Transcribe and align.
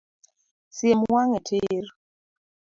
Siem 0.75 0.99
wang’e 1.11 1.39
tir 1.47 1.85